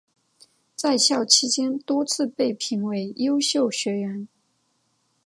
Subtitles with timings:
[0.75, 4.27] 在校期间多次被评为优秀学员。